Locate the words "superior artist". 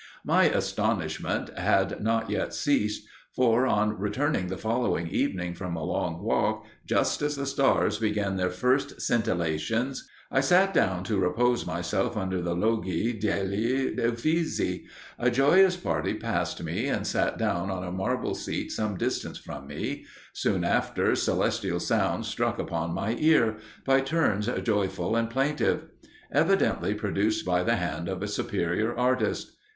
28.27-29.57